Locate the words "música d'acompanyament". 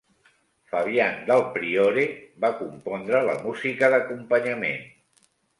3.45-4.85